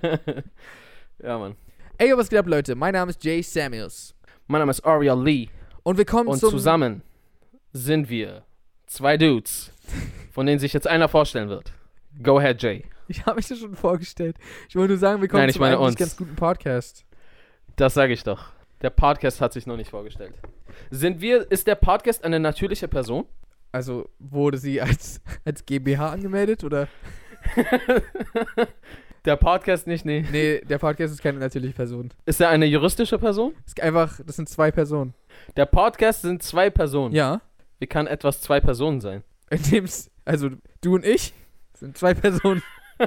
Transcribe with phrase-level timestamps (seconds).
[1.22, 1.56] ja, Mann.
[1.98, 2.74] Ey, was geht ab, Leute?
[2.74, 4.14] Mein Name ist Jay Samuels.
[4.46, 5.48] Mein Name ist Ariel Lee.
[5.82, 6.50] Und wir kommen Und zum...
[6.50, 7.02] zusammen
[7.72, 8.44] sind wir
[8.86, 9.72] zwei Dudes,
[10.32, 11.72] von denen sich jetzt einer vorstellen wird.
[12.22, 12.84] Go ahead, Jay.
[13.08, 14.36] Ich habe mich das schon vorgestellt.
[14.68, 15.96] Ich wollte nur sagen, wir kommen Nein, ich zum meine uns.
[15.96, 17.04] ganz guten Podcast.
[17.76, 18.52] Das sage ich doch.
[18.82, 20.34] Der Podcast hat sich noch nicht vorgestellt.
[20.90, 23.26] Sind wir, ist der Podcast eine natürliche Person?
[23.70, 26.88] Also, wurde sie als, als GmbH angemeldet, oder?
[29.24, 30.24] der Podcast nicht, nee.
[30.32, 32.10] Nee, der Podcast ist keine natürliche Person.
[32.26, 33.54] Ist er eine juristische Person?
[33.66, 35.14] Ist einfach, das sind zwei Personen.
[35.56, 37.14] Der Podcast sind zwei Personen.
[37.14, 37.40] Ja.
[37.78, 39.22] Wie kann etwas zwei Personen sein?
[39.50, 41.34] Indem's, also du und ich
[41.74, 42.62] sind zwei Personen.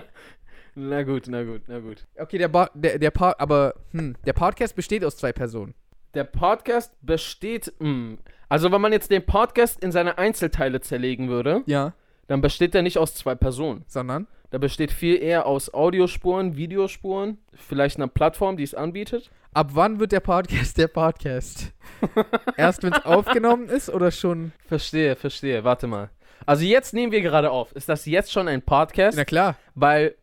[0.77, 2.05] Na gut, na gut, na gut.
[2.17, 5.73] Okay, der, ba der, der Pod, aber, hm, der Podcast besteht aus zwei Personen.
[6.15, 8.17] Der Podcast besteht, mh,
[8.49, 11.93] also wenn man jetzt den Podcast in seine Einzelteile zerlegen würde, Ja.
[12.27, 13.83] Dann besteht er nicht aus zwei Personen.
[13.87, 14.27] Sondern?
[14.51, 19.31] Der besteht viel eher aus Audiospuren, Videospuren, vielleicht einer Plattform, die es anbietet.
[19.53, 21.73] Ab wann wird der Podcast der Podcast?
[22.57, 24.51] Erst wenn es aufgenommen ist oder schon?
[24.67, 25.63] Verstehe, verstehe.
[25.63, 26.09] Warte mal.
[26.45, 27.71] Also jetzt nehmen wir gerade auf.
[27.73, 29.17] Ist das jetzt schon ein Podcast?
[29.17, 29.55] Na klar.
[29.73, 30.15] Weil,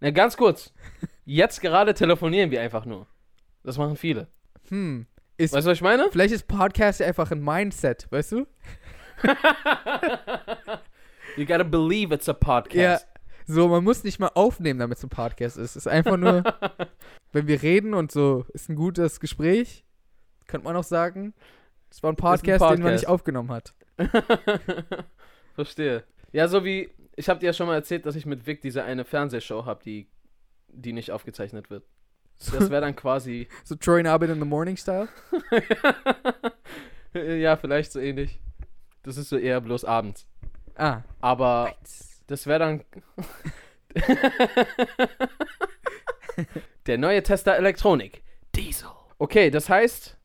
[0.00, 0.72] na ganz kurz.
[1.24, 3.06] Jetzt gerade telefonieren wir einfach nur.
[3.62, 4.26] Das machen viele.
[4.68, 5.06] Hm.
[5.36, 6.08] Ist, Weißt du, was ich meine?
[6.10, 8.46] vielleicht ist Podcast ja einfach ein Mindset, weißt du?
[11.36, 12.38] You gotta believe it's a Ja.
[12.38, 13.06] podcast.
[13.46, 15.70] So, man muss nicht mal aufnehmen, damit es ein Podcast ist.
[15.70, 16.44] Es ist einfach nur,
[17.32, 19.84] wenn wir reden und so, ist ein gutes Gespräch,
[20.46, 21.34] könnte man auch sagen,
[21.90, 22.94] es war ein Podcast, den man Podcast.
[23.02, 23.74] nicht aufgenommen hat.
[25.54, 26.04] Verstehe.
[26.32, 28.84] Ja, so wie, ich habe dir ja schon mal erzählt, dass ich mit Vic diese
[28.84, 30.08] eine Fernsehshow habe, die,
[30.68, 31.84] die nicht aufgezeichnet wird.
[32.38, 35.08] Das wäre dann quasi, So Troy and Abed in the Morning Style.
[37.14, 38.40] ja, vielleicht so ähnlich.
[39.02, 40.26] Das ist so eher bloß abends.
[40.82, 41.02] Ah.
[41.20, 41.72] Aber
[42.26, 42.84] das wäre dann
[46.86, 48.24] der neue Tester Elektronik.
[48.56, 48.88] Diesel.
[49.18, 50.16] Okay, das heißt,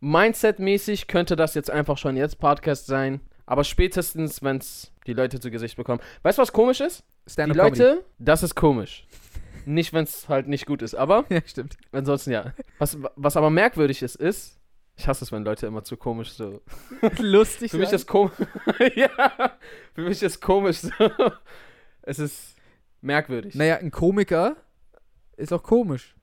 [0.00, 3.20] Mindset-mäßig könnte das jetzt einfach schon jetzt Podcast sein.
[3.46, 6.00] Aber spätestens, wenn es die Leute zu Gesicht bekommen.
[6.22, 7.04] Weißt du, was komisch ist?
[7.36, 9.06] Die Leute, das ist komisch.
[9.64, 11.76] Nicht, wenn es halt nicht gut ist, aber Ja, stimmt.
[11.92, 12.52] ansonsten ja.
[12.78, 14.58] Was, was aber merkwürdig ist, ist,
[14.96, 16.60] ich hasse es, wenn Leute immer zu komisch so.
[17.18, 17.70] Lustig.
[17.70, 18.32] Für mich ist komisch.
[18.94, 19.56] ja,
[19.94, 20.90] für mich ist komisch so.
[22.02, 22.56] Es ist
[23.00, 23.54] merkwürdig.
[23.54, 24.56] Naja, ein Komiker
[25.36, 26.14] ist auch komisch.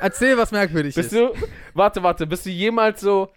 [0.00, 1.18] Erzähl, was merkwürdig Bist ist.
[1.18, 1.32] du,
[1.74, 3.30] warte, warte, bist du jemals so,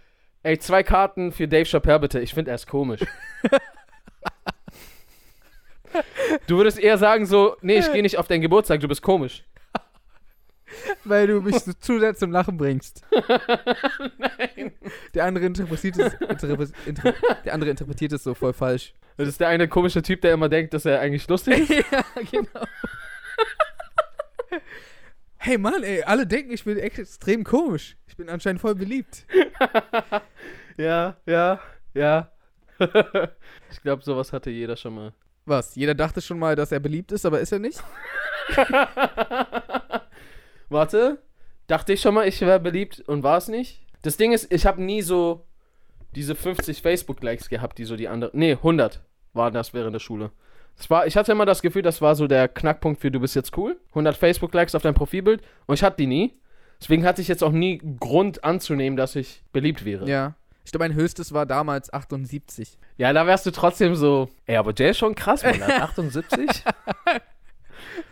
[0.44, 2.20] ey, zwei Karten für Dave Chappelle bitte?
[2.20, 3.02] Ich finde er ist komisch.
[6.48, 9.44] du würdest eher sagen so, nee, ich gehe nicht auf deinen Geburtstag, du bist komisch.
[11.04, 13.02] Weil du mich zu sehr zum Lachen bringst.
[14.18, 14.72] Nein.
[15.14, 17.14] Der andere interpretiert es, interpre, inter,
[17.44, 18.94] der andere interpretiert es so voll falsch.
[19.18, 21.86] Das ist der eine komische Typ, der immer denkt, dass er eigentlich lustig ist.
[21.92, 22.66] ja, genau.
[25.38, 27.98] Hey Mann, ey, alle denken, ich bin extrem komisch.
[28.08, 29.26] Ich bin anscheinend voll beliebt.
[30.78, 31.60] ja, ja,
[31.94, 32.32] ja.
[33.72, 35.14] ich glaube, sowas hatte jeder schon mal.
[35.46, 35.76] Was?
[35.76, 37.84] Jeder dachte schon mal, dass er beliebt ist, aber ist er nicht?
[40.70, 41.22] Warte,
[41.68, 43.82] dachte ich schon mal, ich wäre beliebt und war es nicht?
[44.02, 45.46] Das Ding ist, ich habe nie so
[46.16, 48.38] diese 50 Facebook-Likes gehabt, die so die anderen.
[48.38, 49.02] Nee, 100
[49.34, 50.32] waren das während der Schule.
[50.78, 53.36] Das war, ich hatte immer das Gefühl, das war so der Knackpunkt für du bist
[53.36, 53.78] jetzt cool.
[53.90, 56.34] 100 Facebook-Likes auf dein Profilbild und ich hatte die nie.
[56.82, 60.08] Deswegen hatte ich jetzt auch nie Grund anzunehmen, dass ich beliebt wäre.
[60.10, 60.36] Ja.
[60.66, 62.78] Ich glaube, mein höchstes war damals 78.
[62.98, 64.30] Ja, da wärst du trotzdem so.
[64.46, 66.64] Ey, aber der ist schon krass, hat 78?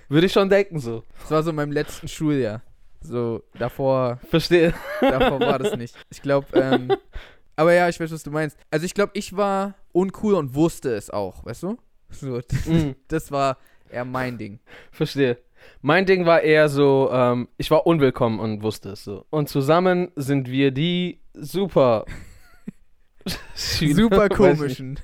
[0.10, 1.04] Würde ich schon denken so.
[1.22, 2.62] Das war so in meinem letzten Schuljahr.
[3.02, 4.74] So, davor, Verstehe.
[5.02, 5.96] davor war das nicht.
[6.10, 6.96] Ich glaube, ähm,
[7.56, 8.58] aber ja, ich weiß, was du meinst.
[8.72, 11.78] Also ich glaube, ich war uncool und wusste es auch, weißt du?
[12.10, 12.96] So, Mhm.
[13.08, 13.58] das war
[13.90, 14.60] eher mein Ding.
[14.92, 15.38] Verstehe.
[15.82, 19.26] Mein Ding war eher so, ähm, ich war unwillkommen und wusste es so.
[19.30, 22.06] Und zusammen sind wir die super.
[23.56, 25.00] Super komischen.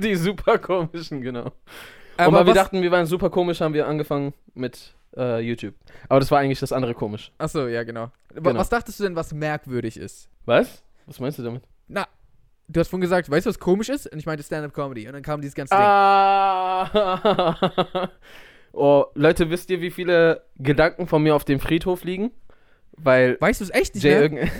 [0.00, 1.52] Die super komischen, genau.
[2.16, 5.40] Aber und weil wir was, dachten, wir waren super komisch, haben wir angefangen mit äh,
[5.40, 5.74] YouTube.
[6.08, 7.32] Aber das war eigentlich das andere komisch.
[7.38, 8.04] Achso, ja, genau.
[8.34, 8.58] Wa- Genau.
[8.60, 10.28] Was dachtest du denn, was merkwürdig ist?
[10.44, 10.82] Was?
[11.06, 11.62] Was meinst du damit?
[11.88, 12.06] Na,
[12.68, 14.06] du hast vorhin gesagt, weißt du, was komisch ist?
[14.12, 15.06] Und ich meinte Stand-Up-Comedy.
[15.06, 15.84] Und dann kam dieses ganze Ding.
[15.84, 17.56] Ah.
[18.72, 22.30] oh, Leute, wisst ihr, wie viele Gedanken von mir auf dem Friedhof liegen?
[22.96, 24.22] Weil Weißt du es echt nicht Jay mehr?
[24.22, 24.52] irgend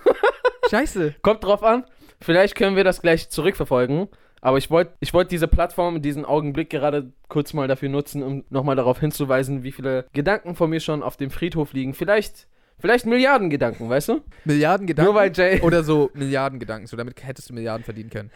[0.70, 1.14] Scheiße.
[1.22, 1.84] Kommt drauf an.
[2.20, 4.08] Vielleicht können wir das gleich zurückverfolgen.
[4.42, 8.44] Aber ich wollte ich wollt diese Plattform, diesen Augenblick gerade kurz mal dafür nutzen, um
[8.50, 11.94] nochmal darauf hinzuweisen, wie viele Gedanken von mir schon auf dem Friedhof liegen.
[11.94, 12.46] Vielleicht,
[12.78, 14.20] vielleicht Milliarden Gedanken, weißt du?
[14.44, 15.10] Milliarden Gedanken.
[15.12, 15.60] Nur weil Jay.
[15.62, 16.86] Oder so Milliarden Gedanken.
[16.86, 18.30] So, damit hättest du Milliarden verdienen können.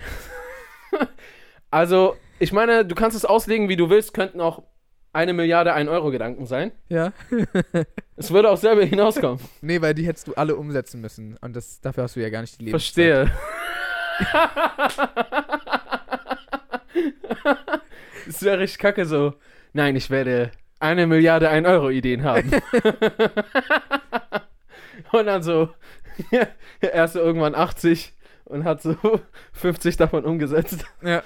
[1.73, 4.65] Also, ich meine, du kannst es auslegen, wie du willst, könnten auch
[5.13, 6.73] eine Milliarde 1 Euro Gedanken sein.
[6.89, 7.13] Ja.
[8.17, 9.39] Es würde auch selber hinauskommen.
[9.63, 11.39] nee, weil die hättest du alle umsetzen müssen.
[11.41, 13.05] Und das, dafür hast du ja gar nicht die Lebenszeit.
[13.07, 13.33] Verstehe.
[18.27, 19.35] Es wäre richtig kacke so.
[19.73, 22.51] Nein, ich werde eine Milliarde 1 Euro Ideen haben.
[25.13, 25.71] und dann so,
[26.81, 28.13] er ist so irgendwann 80
[28.45, 28.97] und hat so
[29.53, 30.85] 50 davon umgesetzt.
[31.03, 31.23] Ja.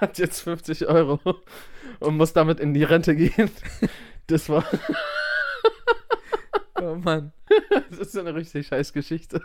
[0.00, 1.20] Hat jetzt 50 Euro
[2.00, 3.50] und muss damit in die Rente gehen.
[4.26, 4.64] Das war,
[6.80, 7.32] Oh Mann.
[7.90, 9.40] das ist so eine richtig scheiß Geschichte.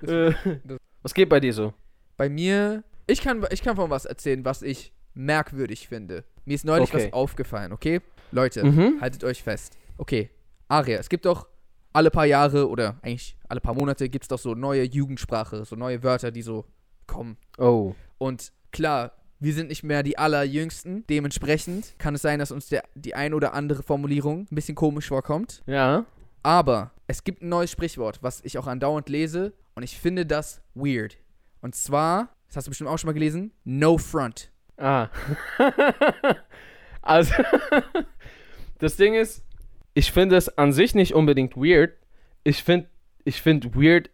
[0.00, 0.34] Das- Äh,
[0.64, 1.72] das- Was geht bei dir so?
[2.16, 6.24] Bei mir, ich kann, ich kann von was erzählen, was ich merkwürdig finde.
[6.44, 7.06] Mir ist neulich Okay.
[7.06, 8.00] was aufgefallen, okay?
[8.30, 9.00] Leute, Mhm.
[9.00, 9.76] haltet euch fest.
[9.98, 10.30] Okay,
[10.68, 11.46] Aria, es gibt doch
[11.92, 15.76] alle paar Jahre oder eigentlich alle paar Monate gibt es doch so neue Jugendsprache, so
[15.76, 16.64] neue Wörter, die so
[17.06, 17.36] kommen.
[17.58, 17.94] Oh.
[18.18, 21.04] Und klar, wir sind nicht mehr die allerjüngsten.
[21.10, 25.08] Dementsprechend kann es sein, dass uns der, die ein oder andere Formulierung ein bisschen komisch
[25.08, 25.62] vorkommt.
[25.66, 26.06] Ja.
[26.42, 30.62] Aber es gibt ein neues Sprichwort, was ich auch andauernd lese und ich finde das
[30.74, 31.18] weird.
[31.60, 34.50] Und zwar, das hast du bestimmt auch schon mal gelesen, no front.
[34.78, 35.10] Ah.
[37.02, 37.34] also,
[38.78, 39.44] das Ding ist,
[39.92, 41.98] ich finde es an sich nicht unbedingt weird.
[42.44, 42.88] Ich finde
[43.24, 44.08] ich find weird,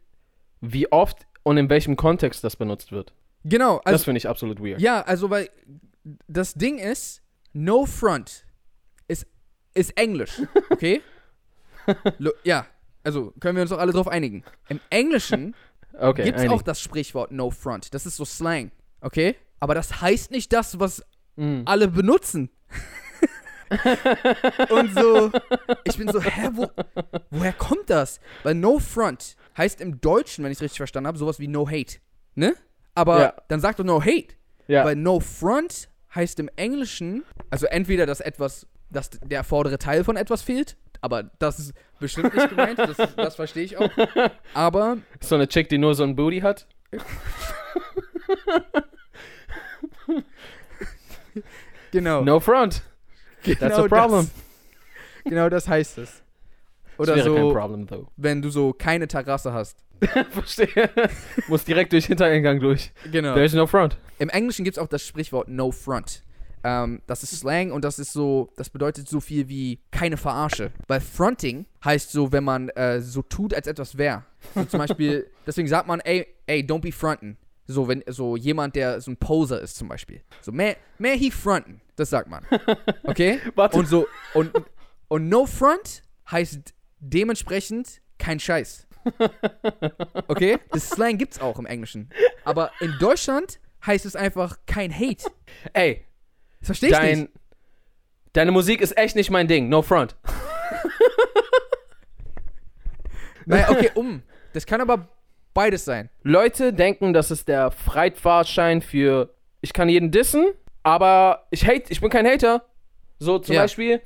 [0.60, 3.14] wie oft und in welchem Kontext das benutzt wird.
[3.44, 4.80] Genau, das also finde ich absolut weird.
[4.80, 5.48] ja, also weil
[6.26, 7.22] das Ding ist,
[7.52, 8.44] no front
[9.06, 9.24] ist,
[9.74, 11.00] ist Englisch, okay?
[12.18, 12.66] Lo ja,
[13.04, 14.44] also können wir uns doch alle drauf einigen.
[14.68, 15.54] Im Englischen
[15.98, 17.92] Okay, gibt es auch das Sprichwort no front.
[17.94, 19.34] Das ist so Slang, okay?
[19.60, 21.02] Aber das heißt nicht das, was
[21.36, 21.62] Mm.
[21.66, 22.50] alle benutzen.
[24.70, 25.30] Und so,
[25.84, 26.70] ich bin so, hä, wo,
[27.30, 28.20] woher kommt das?
[28.42, 31.68] Weil no front heißt im Deutschen, wenn ich es richtig verstanden habe, sowas wie no
[31.68, 31.98] hate,
[32.34, 32.54] ne?
[32.94, 33.34] Aber Ja.
[33.48, 34.34] dann sag doch no hate.
[34.66, 34.84] Ja.
[34.84, 40.16] Weil no front heißt im Englischen, also entweder, dass etwas, dass der vordere Teil von
[40.16, 43.90] etwas fehlt, aber das ist bestimmt nicht gemeint, das, das verstehe ich auch.
[44.54, 46.66] Aber so eine Chick, die nur so ein Booty hat.
[51.90, 52.82] genau, No front.
[53.42, 54.30] genau That's a problem.
[55.24, 56.22] Das, genau das heißt es.
[56.96, 58.08] Das Oder wäre kein so, Problem, though.
[58.16, 59.78] wenn du so keine Terrasse hast.
[60.30, 60.90] Verstehe.
[61.48, 62.92] Muss direkt durch Hintereingang durch.
[63.10, 63.34] Genau.
[63.34, 63.96] There is no front.
[64.18, 66.22] Im Englischen gibt es auch das Sprichwort no front.
[66.64, 70.72] Ähm, das ist Slang und das ist so, das bedeutet so viel wie keine Verarsche.
[70.86, 74.24] Weil fronting heißt so, wenn man äh, so tut, als etwas wäre.
[74.54, 77.36] So zum Beispiel, deswegen sagt man, ey, ey, don't be fronten.
[77.66, 80.22] So, wenn so jemand, der so ein Poser ist zum Beispiel.
[80.40, 81.82] So, mehr, mehr he fronten.
[81.96, 82.46] Das sagt man.
[83.04, 83.40] Okay?
[83.56, 83.76] Warte.
[83.76, 84.50] Und so, und,
[85.08, 88.86] und no front heißt dementsprechend kein Scheiß.
[90.28, 90.58] Okay?
[90.70, 92.08] Das Slang gibt's auch im Englischen.
[92.44, 95.24] Aber in Deutschland heißt es einfach kein Hate.
[95.72, 96.04] Ey,
[96.60, 97.30] Das verstehe ich dein, nicht.
[98.32, 99.68] deine Musik ist echt nicht mein Ding.
[99.68, 100.16] No front.
[103.46, 104.22] Naja, okay, um.
[104.52, 105.08] Das kann aber
[105.54, 106.10] beides sein.
[106.22, 110.46] Leute denken, das ist der Freitfahrschein für ich kann jeden dissen,
[110.82, 112.64] aber ich hate, ich bin kein Hater.
[113.18, 113.62] So zum Ja.
[113.62, 114.00] Beispiel,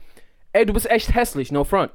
[0.53, 1.91] ey, du bist echt hässlich, no front.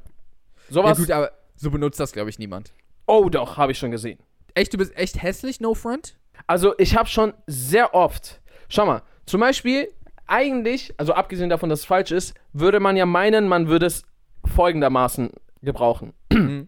[0.68, 0.98] Ja, Sowas.
[0.98, 2.73] gut, aber so benutzt das, glaube ich, niemand.
[3.07, 4.19] oh doch, habe ich schon gesehen.
[4.54, 6.18] Echt, du bist echt hässlich, no front?
[6.45, 9.87] Also ich habe schon sehr oft, schau mal, zum Beispiel
[10.28, 14.04] eigentlich, also abgesehen davon, dass es falsch ist, würde man ja meinen, man würde es
[14.46, 15.31] folgendermaßen
[15.62, 16.14] gebrauchen.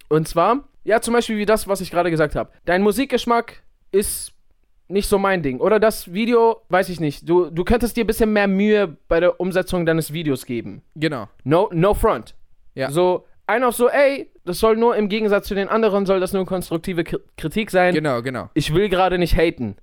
[0.10, 2.52] Und zwar, ja, zum Beispiel wie das, was ich gerade gesagt habe.
[2.66, 3.62] Dein Musikgeschmack
[3.92, 4.34] ist
[4.88, 5.60] nicht so mein Ding.
[5.60, 7.30] Oder das Video, weiß ich nicht.
[7.30, 10.82] Du, du könntest dir ein bisschen mehr Mühe bei der Umsetzung deines Videos geben.
[10.96, 11.28] Genau.
[11.44, 12.34] No, no front.
[12.74, 12.90] Ja.
[12.90, 16.34] So, ein auf so, ey, das soll nur im Gegensatz zu den anderen, soll das
[16.34, 18.50] nur konstruktive Kritik sein Genau, genau.
[18.54, 19.76] ich will gerade nicht haten.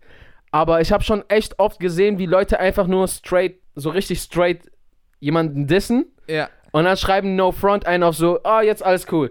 [0.51, 4.61] Aber ich habe schon echt oft gesehen, wie Leute einfach nur straight, so richtig straight
[5.21, 6.49] jemanden dissen Ja.
[6.73, 9.31] und dann schreiben No Front ein auf so, oh, jetzt alles cool.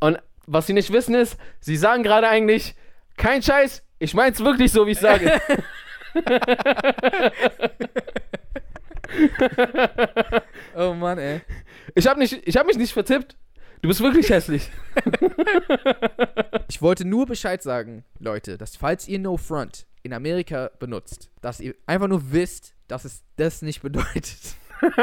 [0.00, 2.74] Und was sie nicht wissen ist, sie sagen gerade eigentlich,
[3.16, 5.40] kein Scheiß, ich mein's wirklich so, wie ich sage.
[10.76, 11.40] Oh Mann, ey.
[11.94, 13.36] ich habe hab mich nicht vertippt.
[13.82, 14.70] Du bist wirklich hässlich.
[16.68, 21.60] Ich wollte nur Bescheid sagen, Leute, dass falls ihr No Front in Amerika benutzt, dass
[21.60, 24.38] ihr einfach nur wisst, dass es das nicht bedeutet.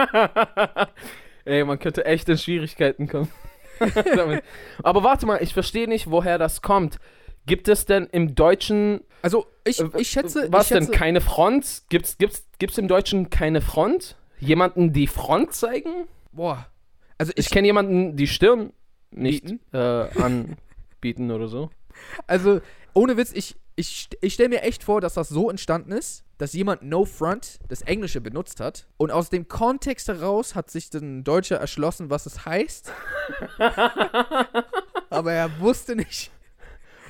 [1.46, 3.28] Ey, man könnte echt in Schwierigkeiten kommen.
[4.84, 7.00] Aber warte mal, ich verstehe nicht, woher das kommt.
[7.48, 10.48] Gibt es denn im Deutschen Also, ich, Äh, ich schätze.
[10.52, 11.00] Was ich schätze, denn?
[11.00, 11.84] Keine Front?
[11.90, 14.18] Gibt's, gibt's, gibt's im Deutschen keine Front?
[14.40, 16.08] Jemanden die Front zeigen?
[16.32, 16.68] Boah.
[17.18, 18.72] Also, Ich ich, kenne jemanden die Stirn
[19.10, 21.72] nicht äh, anbieten oder so.
[22.28, 22.62] also
[22.94, 26.54] ohne Witz, ich, ich, ich stelle mir echt vor, dass das so entstanden ist, dass
[26.54, 28.88] jemand No Front, das Englische, benutzt hat.
[28.98, 32.92] Und aus dem Kontext heraus hat sich ein Deutscher erschlossen, was es heißt.
[35.10, 36.32] Aber er wusste nicht.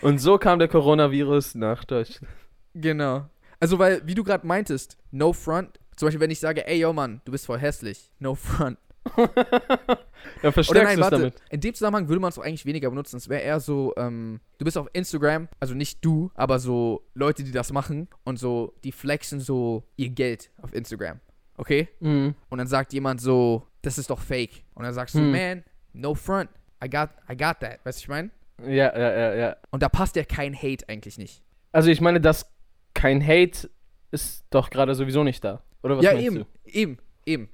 [0.01, 2.33] Und so kam der Coronavirus nach Deutschland.
[2.73, 3.29] Genau.
[3.59, 5.77] Also, weil, wie du gerade meintest, No Front.
[5.97, 8.11] Zum Beispiel, wenn ich sage, ey, yo, Mann, du bist voll hässlich.
[8.17, 8.79] No Front.
[10.43, 11.17] Ja, Oder verstärkst nein, du es warte.
[11.17, 11.33] damit.
[11.49, 13.17] In dem Zusammenhang würde man es auch eigentlich weniger benutzen.
[13.17, 17.43] Es wäre eher so, ähm, du bist auf Instagram, also nicht du, aber so Leute,
[17.43, 21.19] die das machen und so, die flexen so ihr Geld auf Instagram.
[21.57, 21.89] Okay?
[21.99, 22.35] Mhm.
[22.49, 24.63] Und dann sagt jemand so, das ist doch fake.
[24.75, 25.31] Und dann sagst du, Hm.
[25.31, 26.49] man, no front.
[26.83, 27.79] I got, I got that.
[27.83, 28.29] Weißt du, ich meine?
[28.63, 29.55] Ja, ja, ja, ja.
[29.71, 31.43] Und da passt ja kein Hate eigentlich nicht.
[31.71, 32.51] Also ich meine, dass
[32.93, 33.69] kein Hate
[34.11, 35.63] ist doch gerade sowieso nicht da.
[35.83, 36.45] Oder was ja, meinst eben, du?
[36.65, 37.49] eben, eben.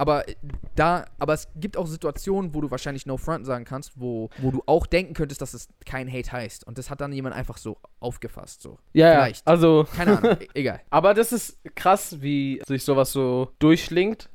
[0.00, 0.34] Aber äh,
[0.76, 4.50] da, aber es gibt auch Situationen, wo du wahrscheinlich No Front sagen kannst, wo, wo
[4.50, 6.66] du auch denken könntest, dass es kein Hate heißt.
[6.66, 8.62] Und das hat dann jemand einfach so aufgefasst.
[8.62, 8.78] So.
[8.94, 9.12] Ja.
[9.12, 9.46] Vielleicht.
[9.46, 10.80] Also, Keine Ahnung, e egal.
[10.88, 14.30] aber das ist krass, wie sich sowas so durchschlingt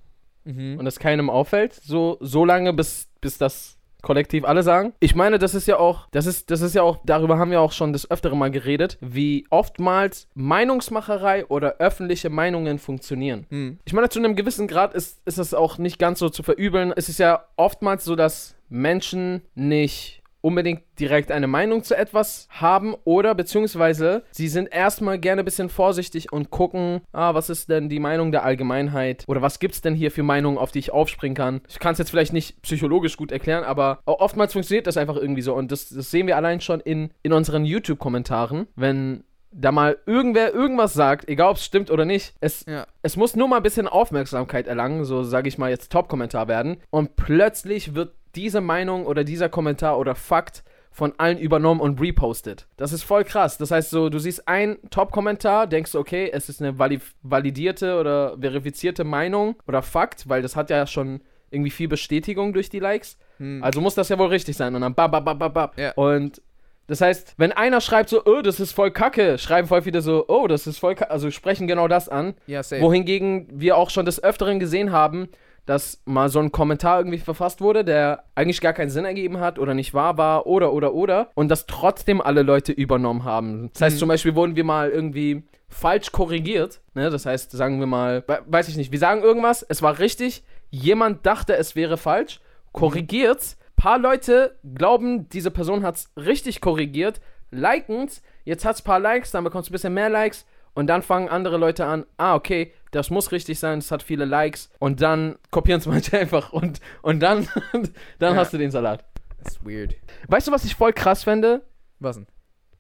[0.47, 0.77] Mhm.
[0.77, 1.73] und es keinem auffällt.
[1.73, 4.93] So, so lange, bis, bis das kollektiv alle sagen.
[5.01, 7.59] Ich meine, das ist ja auch, das ist, das ist ja auch, darüber haben wir
[7.59, 13.45] auch schon das öftere Mal geredet, wie oftmals Meinungsmacherei oder öffentliche Meinungen funktionieren.
[13.49, 13.79] Mhm.
[13.83, 16.93] Ich meine, zu einem gewissen Grad ist, ist es auch nicht ganz so zu verübeln.
[16.95, 22.93] Es ist ja oftmals so, dass Menschen nicht unbedingt direkt eine Meinung zu etwas haben
[23.03, 27.89] oder beziehungsweise sie sind erstmal gerne ein bisschen vorsichtig und gucken, ah, was ist denn
[27.89, 31.35] die Meinung der Allgemeinheit oder was gibt's denn hier für Meinungen, auf die ich aufspringen
[31.35, 31.61] kann.
[31.67, 35.41] Ich kann es jetzt vielleicht nicht psychologisch gut erklären, aber oftmals funktioniert das einfach irgendwie
[35.41, 39.23] so und das, das sehen wir allein schon in, in unseren YouTube-Kommentaren, wenn
[39.57, 42.85] da mal irgendwer irgendwas sagt, egal ob es stimmt oder nicht, es, Ja.
[43.01, 46.77] es muss nur mal ein bisschen Aufmerksamkeit erlangen, so sage ich mal jetzt Top-Kommentar werden.
[46.89, 52.67] Und plötzlich wird diese Meinung oder dieser Kommentar oder Fakt von allen übernommen und repostet.
[52.77, 53.57] Das ist voll krass.
[53.57, 57.99] Das heißt so, du siehst einen Top-Kommentar, denkst du, okay, es ist eine vali validierte
[57.99, 62.79] oder verifizierte Meinung oder Fakt, weil das hat ja schon irgendwie viel Bestätigung durch die
[62.79, 63.17] Likes.
[63.39, 63.61] Mhm.
[63.61, 64.73] Also muss das ja wohl richtig sein.
[64.73, 65.77] Und dann bab, bab, bab, bab, bab.
[65.77, 65.91] Ja.
[65.95, 66.41] Und
[66.87, 70.25] das heißt, wenn einer schreibt so, oh, das ist voll kacke, schreiben voll viele so,
[70.27, 72.35] oh, das ist voll kacke, also sprechen genau das an.
[72.47, 72.81] ja, safe.
[72.81, 75.29] Wohingegen wir auch schon des Öfteren gesehen haben,
[75.65, 79.57] dass mal so ein Kommentar irgendwie verfasst wurde, der eigentlich gar keinen Sinn ergeben hat
[79.59, 83.69] oder nicht wahr war oder oder oder und das trotzdem alle Leute übernommen haben.
[83.73, 83.99] Das heißt Mhm.
[83.99, 87.09] zum Beispiel wurden wir mal irgendwie falsch korrigiert, ne?
[87.09, 90.43] das heißt sagen wir mal, we- weiß ich nicht, wir sagen irgendwas, es war richtig,
[90.69, 92.39] jemand dachte es wäre falsch,
[92.71, 97.19] korrigiert's, paar Leute glauben, diese Person hat's richtig korrigiert,
[97.51, 100.45] liken's, jetzt hat's paar Likes, dann bekommst du ein bisschen mehr Likes
[100.75, 104.25] und dann fangen andere Leute an, ah, okay, das muss richtig sein, es hat viele
[104.25, 104.69] Likes.
[104.79, 107.47] Und dann kopieren es manche einfach und, und dann,
[108.19, 108.35] dann Ja.
[108.35, 109.05] hast du den Salat.
[109.43, 109.95] Das ist weird.
[110.27, 111.61] Weißt du, was ich voll krass fände?
[111.99, 112.25] Was denn?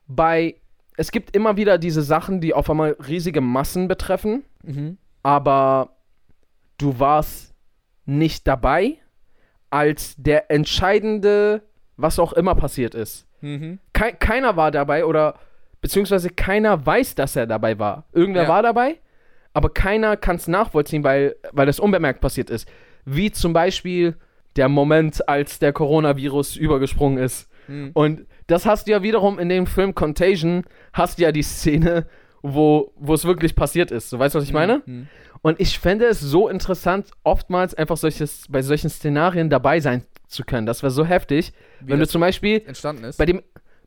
[0.07, 0.55] Bei,
[0.97, 4.97] es gibt immer wieder diese Sachen, die auf einmal riesige Massen betreffen, Mhm.
[5.23, 5.89] aber
[6.77, 7.53] du warst
[8.05, 8.97] nicht dabei,
[9.69, 11.61] als der entscheidende,
[11.97, 13.27] was auch immer passiert ist.
[13.41, 13.79] Mhm.
[13.93, 15.35] Kei keiner war dabei oder
[15.81, 18.05] beziehungsweise keiner weiß, dass er dabei war.
[18.11, 18.49] Irgendwer Ja.
[18.49, 18.99] war dabei,
[19.55, 22.67] aber keiner kann es nachvollziehen, weil, weil das unbemerkt passiert ist.
[23.05, 24.15] Wie zum Beispiel
[24.57, 27.49] der Moment, als der Coronavirus übergesprungen ist.
[27.69, 27.91] Mhm.
[27.93, 32.05] Und das hast du ja wiederum in dem Film Contagion, hast du ja die Szene,
[32.41, 34.09] wo es wirklich passiert ist.
[34.09, 34.81] So, weißt du, was ich meine?
[34.85, 35.07] Mhm.
[35.41, 40.43] Und ich fände es so interessant, oftmals einfach solches, bei solchen Szenarien dabei sein zu
[40.43, 40.65] können.
[40.65, 43.17] Das wäre so heftig, Wie wenn du zum Beispiel entstanden ist.
[43.17, 43.41] bei dem,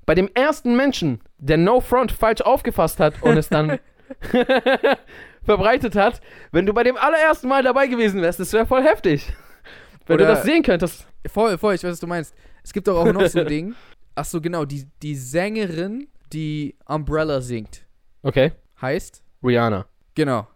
[0.07, 3.79] bei dem ersten Menschen, der No Front falsch aufgefasst hat und es dann
[5.43, 6.21] verbreitet hat,
[6.53, 9.33] wenn du bei dem allerersten Mal dabei gewesen wärst, das wäre voll heftig.
[10.07, 11.07] Wenn Oder- du das sehen könntest.
[11.27, 12.35] Voll, voll, ich weiß, was du meinst.
[12.63, 13.75] Es gibt doch auch noch so ein Ding.
[14.15, 17.87] Ach so, genau, die, die Sängerin, die Umbrella singt,
[18.23, 18.53] Okay.
[18.81, 19.87] heißt, Rihanna.
[20.15, 20.47] genau.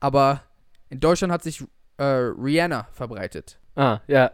[0.00, 0.42] Aber
[0.90, 1.64] in Deutschland hat sich
[1.96, 3.58] äh, Rihanna verbreitet.
[3.74, 4.30] Ah, ja.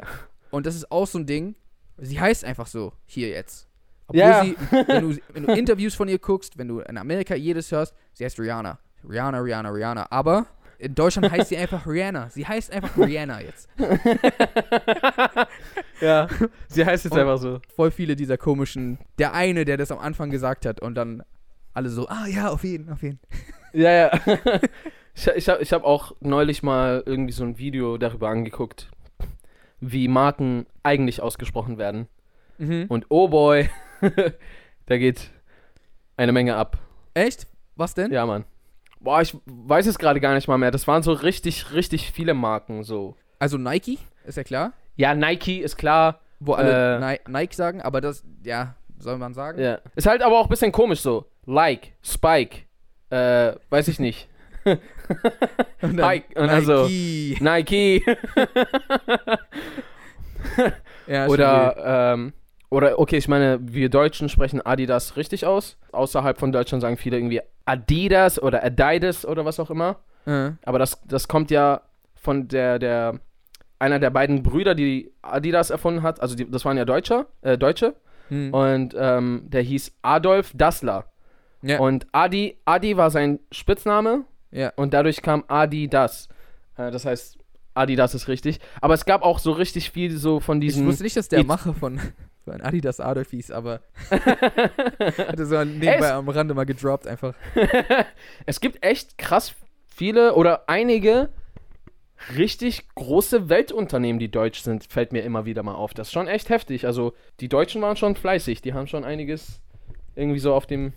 [0.50, 1.54] Und das ist auch so ein Ding.
[1.96, 3.68] Sie heißt einfach so hier jetzt.
[4.06, 4.42] Obwohl Ja.
[4.44, 4.56] sie,
[4.86, 8.24] wenn du, wenn du Interviews von ihr guckst, wenn du in Amerika jedes hörst, sie
[8.24, 8.78] heißt Rihanna.
[9.08, 10.06] Rihanna, Rihanna, Rihanna.
[10.10, 10.46] Aber
[10.78, 12.28] in Deutschland heißt sie einfach Rihanna.
[12.30, 13.68] Sie heißt einfach Rihanna jetzt.
[16.00, 16.28] Ja.
[16.68, 17.60] Sie heißt jetzt Und- einfach so.
[17.74, 18.98] Voll viele dieser komischen.
[19.18, 21.22] Der eine, der das am Anfang gesagt hat und dann
[21.72, 23.20] alle so, ah ja, auf jeden, auf jeden.
[23.72, 24.10] Ja, ja.
[25.14, 28.90] ich ich habe ich hab auch neulich mal irgendwie so ein Video darüber angeguckt,
[29.80, 32.06] wie Marken eigentlich ausgesprochen werden.
[32.58, 32.86] Mhm.
[32.88, 33.68] Und oh boy,
[34.86, 35.30] da geht
[36.16, 36.78] eine Menge ab.
[37.14, 37.46] Echt?
[37.76, 38.12] Was denn?
[38.12, 38.44] Ja, Mann.
[39.00, 40.70] Boah, ich weiß es gerade gar nicht mal mehr.
[40.70, 43.16] Das waren so richtig, richtig viele Marken so.
[43.38, 44.72] Also Nike, ist ja klar.
[44.96, 46.20] Ja, Nike ist klar.
[46.40, 47.18] Wo alle Äh.
[47.28, 49.60] Ni Nike sagen, aber das, ja, soll man sagen?
[49.60, 49.78] Ja.
[49.96, 51.26] Ist halt aber auch ein bisschen komisch so.
[51.46, 52.60] Like, Spike,
[53.10, 54.28] äh, weiß ich nicht.
[55.82, 56.00] Und und
[56.48, 57.36] also- Nike.
[57.40, 58.02] Nike.
[61.06, 62.32] Ja, oder, ähm,
[62.74, 65.76] oder, okay, ich meine, wir Deutschen sprechen Adidas richtig aus.
[65.92, 69.96] Außerhalb von Deutschland sagen viele irgendwie Adidas oder Adidas oder was auch immer.
[70.26, 71.82] Äh, Aber das, das kommt ja
[72.14, 73.20] von der, der,
[73.78, 76.20] einer der beiden Brüder, die Adidas erfunden hat.
[76.20, 77.94] Also, die, das waren ja Deutscher, äh, Deutsche.
[78.28, 78.52] hm.
[78.52, 81.06] Und ähm, der hieß Adolf Dassler.
[81.62, 81.78] Ja.
[81.80, 84.70] Und Adi, Adi war sein Spitzname ja.
[84.76, 86.28] und dadurch kam Adidas.
[86.76, 87.38] Äh, das heißt,
[87.74, 88.60] Adidas ist richtig.
[88.80, 90.86] Aber es gab auch so richtig viel so von Ich diesen.
[90.86, 91.74] wusste nicht, dass der It- Macher
[92.44, 97.34] von, von Adidas Adolf hieß, aber hatte so nebenbei Es- am Rande mal gedroppt einfach.
[98.46, 99.54] es gibt echt krass
[99.86, 101.28] viele oder einige
[102.36, 105.94] richtig große Weltunternehmen, die deutsch sind, fällt mir immer wieder mal auf.
[105.94, 106.86] Das ist schon echt heftig.
[106.86, 108.62] Also, die Deutschen waren schon fleißig.
[108.62, 109.60] Die haben schon einiges
[110.14, 110.92] irgendwie so auf dem.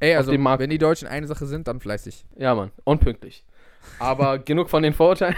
[0.00, 0.60] Ey, Auf also dem Markt.
[0.60, 2.24] wenn die Deutschen eine Sache sind, dann fleißig.
[2.36, 3.44] Ja, Mann, unpünktlich.
[4.00, 5.36] Aber genug von den Vorurteilen.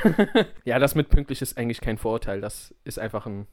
[0.64, 2.40] ja, das mit pünktlich ist eigentlich kein Vorurteil.
[2.40, 3.46] Das ist einfach ein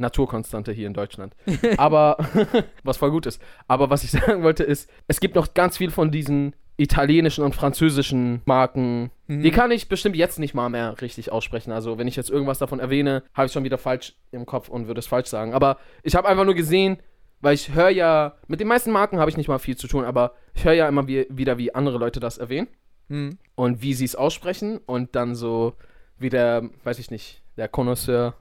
[0.00, 1.34] Naturkonstante hier in Deutschland.
[1.76, 2.16] Aber,
[2.82, 3.40] was voll gut ist.
[3.68, 7.54] Aber was ich sagen wollte ist, es gibt noch ganz viel von diesen italienischen und
[7.54, 9.10] französischen Marken.
[9.26, 9.42] Mhm.
[9.42, 11.72] Die kann ich bestimmt jetzt nicht mal mehr richtig aussprechen.
[11.72, 14.86] Also, wenn ich jetzt irgendwas davon erwähne, habe ich schon wieder falsch im Kopf und
[14.86, 15.52] würde es falsch sagen.
[15.52, 16.96] Aber ich habe einfach nur gesehen,
[17.42, 20.04] weil ich höre ja, mit den meisten Marken habe ich nicht mal viel zu tun,
[20.04, 22.68] aber ich höre ja immer wie, wieder, wie andere Leute das erwähnen
[23.10, 23.38] Hm.
[23.56, 25.74] und wie sie es aussprechen und dann so
[26.18, 28.34] wie der, weiß ich nicht, der Connoisseur,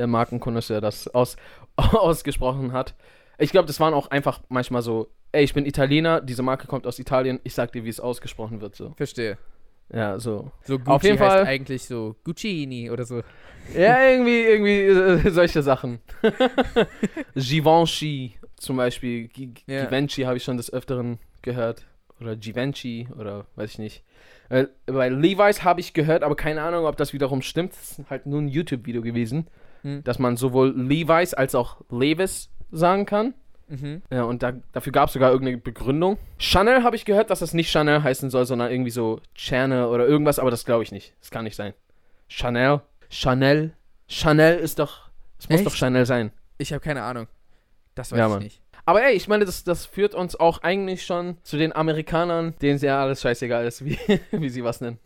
[0.00, 1.36] der Markenkonnoisseur das aus,
[1.76, 2.94] ausgesprochen hat.
[3.38, 6.86] Ich glaube, das waren auch einfach manchmal so, ey, ich bin Italiener, diese Marke kommt
[6.86, 8.92] aus Italien, ich sag dir, wie es ausgesprochen wird, so.
[8.96, 9.38] Verstehe.
[9.92, 10.52] Ja, so.
[10.62, 13.22] So Gucci Auf jeden heißt Fall- eigentlich so Guccini oder so.
[13.76, 14.82] Ja, irgendwie, irgendwie
[15.26, 16.00] äh, solche Sachen.
[17.34, 19.84] Givenchy zum Beispiel, Gi- Ja.
[19.84, 21.86] Givenchy habe ich schon des Öfteren gehört.
[22.20, 24.04] Oder Givenchy oder weiß ich nicht.
[24.50, 27.72] Äh, bei Levi's habe ich gehört, aber keine Ahnung, ob das wiederum stimmt.
[27.72, 29.46] Das ist halt nur ein YouTube-Video gewesen,
[29.82, 30.04] Hm.
[30.04, 33.34] dass man sowohl Levi's als auch Levis sagen kann.
[33.68, 34.02] Mhm.
[34.10, 36.18] Ja, und da, dafür gab es sogar irgendeine Begründung.
[36.38, 40.06] Chanel habe ich gehört, dass das nicht Chanel heißen soll, sondern irgendwie so Chanel oder
[40.06, 41.14] irgendwas, aber das glaube ich nicht.
[41.20, 41.72] Das kann nicht sein.
[42.28, 42.80] Chanel?
[43.08, 43.72] Chanel?
[44.08, 45.08] Chanel ist doch.
[45.38, 46.32] Es muss doch Chanel sein.
[46.58, 47.26] Ich habe keine Ahnung.
[47.94, 48.42] Das weiß Ja, ich Mann.
[48.42, 48.60] nicht.
[48.90, 52.74] Aber ey, ich meine, das, das führt uns auch eigentlich schon zu den Amerikanern, denen
[52.74, 53.96] es ja alles scheißegal ist, wie,
[54.32, 54.98] wie sie was nennen.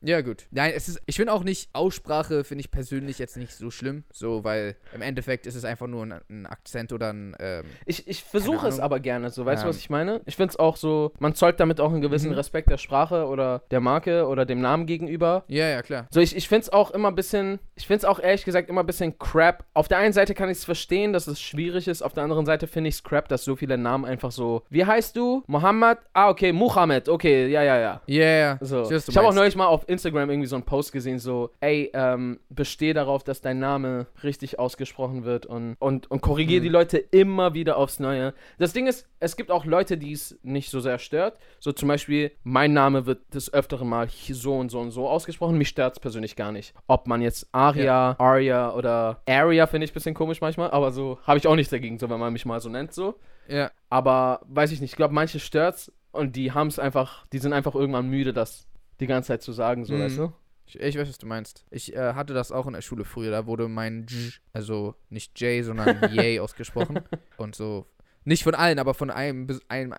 [0.00, 0.46] Ja, gut.
[0.50, 4.04] Nein, es ist, ich finde auch nicht, Aussprache finde ich persönlich jetzt nicht so schlimm,
[4.10, 8.08] so, weil im Endeffekt ist es einfach nur ein, ein Akzent oder ein, ähm, Ich,
[8.08, 9.44] ich versuche es aber gerne so.
[9.44, 9.70] Weißt du, Ähm.
[9.70, 10.22] was ich meine?
[10.24, 12.36] Ich finde es auch so, man zollt damit auch einen gewissen Mhm.
[12.36, 15.44] Respekt der Sprache oder der Marke oder dem Namen gegenüber.
[15.48, 16.06] ja, ja, klar.
[16.10, 18.70] So, ich, ich finde es auch immer ein bisschen, ich finde es auch ehrlich gesagt
[18.70, 19.64] immer ein bisschen crap.
[19.74, 22.46] Auf der einen Seite kann ich es verstehen, dass es schwierig ist, auf der anderen
[22.46, 25.42] Seite finde ich es crap, dass so viele Namen einfach so, wie heißt du?
[25.46, 25.98] Mohammed?
[26.12, 28.00] Ah, okay, Muhammad, okay, ja, ja, ja.
[28.06, 28.58] Ja, ja.
[28.60, 28.90] So.
[28.90, 32.38] Ich habe auch neulich mal auf Instagram irgendwie so einen Post gesehen, so, ey, ähm,
[32.48, 36.64] besteh darauf, dass dein Name richtig ausgesprochen wird und, und, und korrigiere Mhm.
[36.64, 38.32] die Leute immer wieder aufs Neue.
[38.58, 41.38] Das Ding ist, es gibt auch Leute, die es nicht so sehr stört.
[41.58, 45.56] So zum Beispiel, mein Name wird des Öfteren mal so und so und so ausgesprochen.
[45.58, 46.74] Mich stört es persönlich gar nicht.
[46.86, 51.18] Ob man jetzt Aria, Aria oder Aria finde ich ein bisschen komisch manchmal, aber so
[51.26, 53.05] habe ich auch nichts dagegen, so wenn man mich mal so nennt, so.
[53.48, 53.70] Ja.
[53.90, 57.52] Aber weiß ich nicht, ich glaube, manche stört's und die haben es einfach, die sind
[57.52, 58.66] einfach irgendwann müde, das
[59.00, 60.00] die ganze Zeit zu sagen, so, Mhm.
[60.00, 60.32] weißt du?
[60.68, 61.64] Ich, ich weiß, was du meinst.
[61.70, 63.30] Ich äh, hatte das auch in der Schule früher.
[63.30, 67.00] Da wurde mein J, also nicht J, sondern Yay ausgesprochen.
[67.36, 67.86] Und so,
[68.24, 69.94] nicht von allen, aber von einem, einem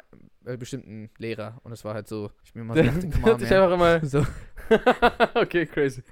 [0.48, 1.60] äh, bestimmten Lehrer.
[1.64, 4.00] Und es war halt so, ich mir mal so dachte, come on, einfach immer.
[4.06, 4.26] So,
[5.36, 6.04] okay, crazy.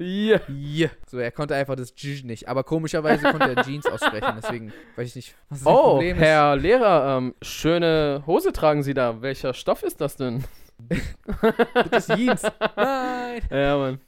[0.00, 0.40] Yeah.
[0.48, 0.90] yeah.
[1.06, 2.48] so, er konnte einfach das J nicht.
[2.48, 4.32] Aber komischerweise konnte er Jeans aussprechen.
[4.36, 6.22] Deswegen weiß ich nicht, was sein Oh, Problem ist.
[6.22, 9.20] Herr Lehrer, ähm, schöne Hose tragen Sie da.
[9.22, 10.44] Welcher Stoff ist das denn?
[11.90, 12.42] Das ist Jeans.
[12.76, 13.42] Nein.
[13.50, 14.00] Ja, Mann.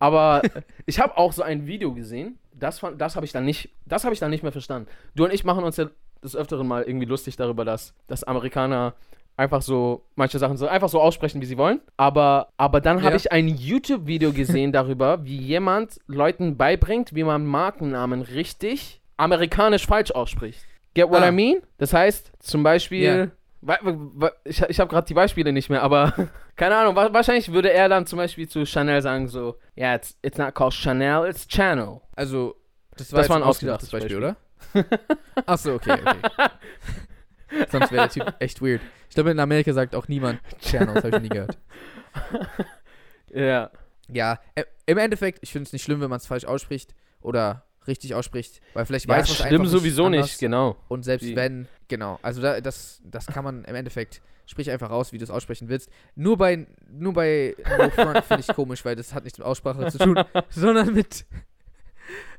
[0.00, 0.42] Aber
[0.86, 2.38] ich habe auch so ein Video gesehen.
[2.52, 4.88] Das, fand- das habe ich dann nicht, das habe ich dann nicht mehr verstanden.
[5.14, 5.88] Du und ich machen uns ja
[6.22, 8.94] des Öfteren mal irgendwie lustig darüber, dass, dass Amerikaner
[9.38, 11.80] einfach so manche Sachen so einfach so aussprechen, wie sie wollen.
[11.96, 13.16] Aber, aber dann habe Ja.
[13.16, 20.10] ich ein YouTube-Video gesehen darüber, wie jemand Leuten beibringt, wie man Markennamen richtig amerikanisch falsch
[20.10, 20.60] ausspricht.
[20.94, 21.28] Get what Ah.
[21.28, 21.62] I mean?
[21.78, 26.12] Das heißt, zum Beispiel, wa- ich, ich habe gerade die Beispiele nicht mehr, aber
[26.56, 29.94] keine Ahnung, wa wahrscheinlich würde er dann zum Beispiel zu Chanel sagen so, ja, yeah,
[29.96, 32.00] it's, it's not called Chanel, it's Channel.
[32.16, 32.56] Also,
[32.96, 34.36] das war, Das war ein ausgedachtes ausgedachtes Beispiel, oder?
[35.46, 36.16] Achso, okay, okay.
[37.70, 38.80] Sonst wäre der Typ echt weird.
[39.08, 41.58] Ich glaube, in Amerika sagt auch niemand Channels, habe ich noch nie gehört.
[43.30, 43.70] Ja.
[44.10, 47.64] Ja, äh, im Endeffekt, ich finde es nicht schlimm, wenn man es falsch ausspricht oder
[47.86, 50.76] richtig ausspricht, weil vielleicht Ja, weiß man es schlimm einfach sowieso nicht, nicht, genau.
[50.88, 54.90] Und selbst Wie- wenn, Genau, also da, das, das kann man im Endeffekt, sprich einfach
[54.90, 55.90] raus, wie du es aussprechen willst.
[56.14, 59.86] Nur bei, nur bei No Front finde ich komisch, weil das hat nichts mit Aussprache
[59.90, 60.18] zu tun,
[60.50, 61.24] sondern mit,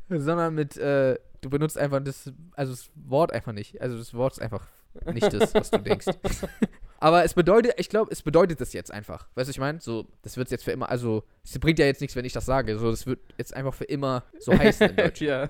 [0.10, 3.80] sondern mit, äh, du benutzt einfach das, also das Wort einfach nicht.
[3.82, 4.68] Also das Wort ist einfach
[5.14, 6.08] nicht das, was du denkst.
[7.00, 9.28] Aber es bedeutet, ich glaube, es bedeutet das jetzt einfach.
[9.36, 9.80] Weißt du, ich meine?
[9.80, 12.46] So, das wird jetzt für immer, also, es bringt ja jetzt nichts, wenn ich das
[12.46, 12.78] sage.
[12.78, 15.22] So, das wird jetzt einfach für immer so heißen in Deutsch.
[15.22, 15.50] ja.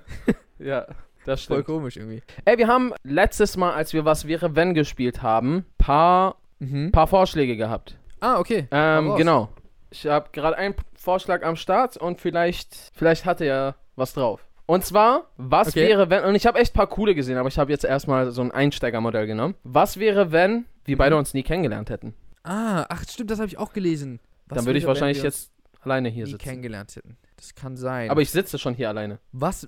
[0.59, 0.85] ja,
[1.25, 1.65] das Voll stimmt.
[1.65, 2.21] komisch irgendwie.
[2.45, 6.91] Ey, wir haben letztes Mal, als wir Was wäre wenn gespielt haben, paar, Mhm.
[6.91, 7.97] paar Vorschläge gehabt.
[8.19, 8.67] Ah, okay.
[8.71, 9.49] Ähm, genau.
[9.91, 14.45] Ich habe gerade einen Vorschlag am Start und vielleicht, vielleicht hatte er was drauf.
[14.69, 15.87] Und zwar, was Okay.
[15.87, 18.29] wäre, wenn, und ich habe echt ein paar coole gesehen, aber ich habe jetzt erstmal
[18.29, 19.55] so ein Einsteigermodell genommen.
[19.63, 21.19] Was wäre, wenn wir beide Mhm.
[21.21, 22.13] uns nie kennengelernt hätten?
[22.43, 24.19] Ah, ach, stimmt, das habe ich auch gelesen.
[24.47, 25.51] Was Dann würde ich wahrscheinlich jetzt
[25.81, 26.43] alleine hier nie sitzen.
[26.43, 27.17] kennengelernt hätten.
[27.37, 28.11] Das kann sein.
[28.11, 29.17] Aber ich sitze schon hier alleine.
[29.31, 29.67] Was.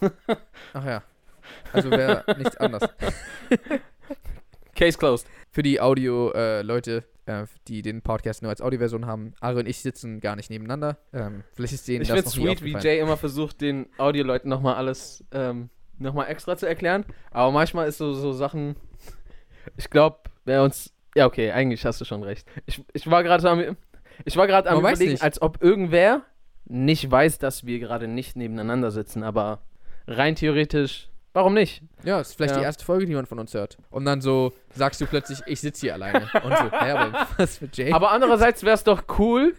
[0.72, 1.02] Ach ja.
[1.74, 2.82] Also wäre nichts anders.
[4.74, 5.26] Case closed.
[5.50, 7.02] Für die Audio-Leute, äh,
[7.68, 10.98] die den Podcast nur als Audioversion haben, Ari und ich sitzen gar nicht nebeneinander.
[11.12, 12.76] Ähm, vielleicht ist denen Ich das noch sweet, wie.
[12.76, 17.04] Jay immer versucht, den Audioleuten nochmal alles ähm, nochmal extra zu erklären.
[17.30, 18.76] Aber manchmal ist so, so Sachen.
[19.76, 20.92] Ich glaube, wer uns.
[21.14, 22.46] Ja, okay, eigentlich hast du schon recht.
[22.66, 23.76] Ich, ich war gerade am.
[24.24, 26.22] Ich war gerade am Man überlegen, als ob irgendwer
[26.64, 29.62] nicht weiß, dass wir gerade nicht nebeneinander sitzen, aber
[30.06, 31.82] rein theoretisch, warum nicht?
[32.04, 32.58] Ja, ist vielleicht Ja.
[32.60, 33.76] die erste Folge, die man von uns hört.
[33.90, 36.22] Und dann so sagst du plötzlich, ich sitze hier alleine.
[36.42, 37.92] Und so, hä, aber was mit Jay?
[37.92, 39.54] Aber andererseits wäre es doch cool,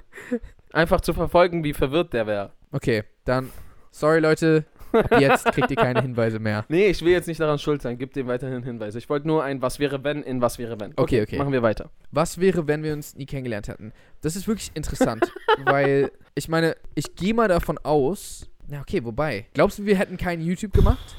[0.74, 2.52] einfach zu verfolgen, wie verwirrt der wäre.
[2.72, 3.50] okay, dann,
[3.92, 6.66] sorry Leute, ab jetzt kriegt ihr keine Hinweise mehr.
[6.70, 7.98] Nee, ich will jetzt nicht daran schuld sein.
[7.98, 8.98] Gib dem weiterhin Hinweise.
[8.98, 10.94] Ich wollte nur ein Was wäre wenn in Was wäre wenn.
[10.98, 11.38] Okay, okay.
[11.38, 11.90] Machen wir weiter.
[12.12, 13.94] Was wäre, wenn wir uns nie kennengelernt hätten?
[14.22, 15.32] Das ist wirklich interessant,
[15.66, 18.50] weil ich meine, ich gehe mal davon aus.
[18.68, 19.46] Na, okay, wobei.
[19.54, 21.16] Glaubst du, wir hätten kein YouTube gemacht?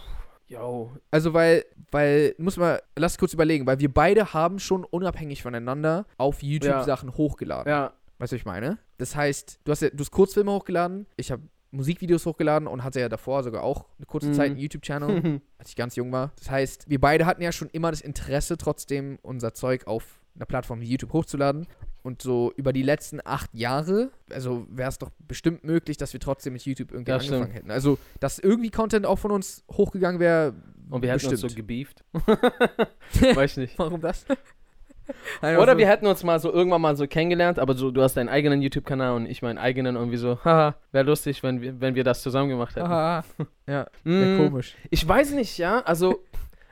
[0.52, 0.92] Yo.
[1.10, 6.06] Also, weil, weil, muss mal, lass kurz überlegen, weil wir beide haben schon unabhängig voneinander
[6.18, 6.84] auf YouTube Ja.
[6.84, 7.70] Sachen hochgeladen.
[7.70, 8.78] Ja, Weißt du, was ich meine?
[8.98, 13.00] Das heißt, du hast ja, du hast Kurzfilme hochgeladen, ich habe Musikvideos hochgeladen und hatte
[13.00, 14.34] ja davor sogar auch eine kurze Mhm.
[14.34, 16.30] Zeit einen YouTube-Channel, als ich ganz jung war.
[16.38, 20.44] Das heißt, wir beide hatten ja schon immer das Interesse, trotzdem unser Zeug auf einer
[20.46, 21.66] Plattform wie YouTube hochzuladen.
[22.02, 26.18] Und so über die letzten acht Jahre, also wäre es doch bestimmt möglich, dass wir
[26.20, 27.54] trotzdem mit YouTube irgendwie Ja, angefangen stimmt.
[27.54, 27.70] hätten.
[27.70, 30.54] Also, dass irgendwie Content auch von uns hochgegangen wäre.
[30.90, 31.56] Und wir hätten uns so Bestimmt.
[31.56, 32.04] gebieft.
[33.34, 33.78] Weiß ich nicht.
[33.78, 34.26] Warum das?
[35.42, 38.28] Oder wir hätten uns mal so irgendwann mal so kennengelernt, aber so, du hast deinen
[38.28, 42.04] eigenen YouTube-Kanal und ich meinen eigenen wir so, haha, wäre lustig, wenn wir, wenn wir
[42.04, 42.86] das zusammen gemacht hätten.
[42.86, 43.24] Aha.
[43.66, 44.76] Ja, Mm, wäre komisch.
[44.90, 45.80] Ich weiß nicht, ja.
[45.80, 46.22] Also,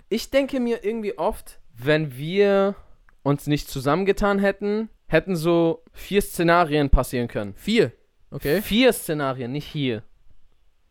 [0.08, 2.76] ich denke mir irgendwie oft, wenn wir
[3.22, 7.54] uns nicht zusammengetan hätten, hätten so vier Szenarien passieren können.
[7.54, 7.92] Vier.
[8.30, 8.62] Okay.
[8.62, 10.02] Vier Szenarien, nicht hier.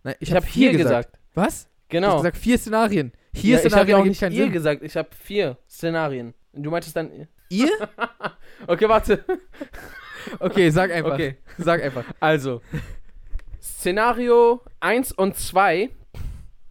[0.04, 1.18] Nein, Ich, habe vier gesagt.
[1.34, 1.64] Was?
[1.66, 2.08] Du Genau.
[2.14, 3.12] hast gesagt vier Szenarien.
[3.34, 4.52] Vier ja, ich habe Szenarien auch nicht keinen ihr Sinn.
[4.52, 4.84] gesagt.
[4.84, 6.34] Ich habe vier Szenarien.
[6.54, 7.28] Und Du meintest dann.
[7.50, 7.70] Ihr?
[8.68, 9.24] Okay, warte.
[10.40, 11.14] Okay, sag einfach.
[11.14, 11.38] Okay.
[11.58, 12.04] Sag einfach.
[12.20, 12.62] Also,
[13.62, 15.90] Szenario 1 und 2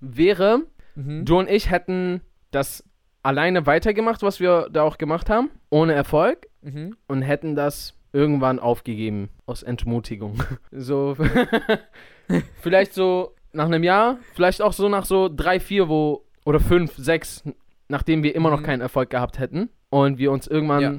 [0.01, 0.63] wäre,
[0.95, 1.25] Mhm.
[1.25, 2.85] du und ich hätten das
[3.23, 6.97] alleine weitergemacht, was wir da auch gemacht haben, ohne Erfolg Mhm.
[7.07, 10.43] und hätten das irgendwann aufgegeben aus Entmutigung.
[10.73, 11.17] So,
[12.61, 16.95] vielleicht so nach einem Jahr, vielleicht auch so nach so drei, vier, wo oder fünf,
[16.97, 17.43] sechs,
[17.89, 18.65] nachdem wir immer noch Mhm.
[18.65, 20.95] keinen Erfolg gehabt hätten und wir uns irgendwann Ja.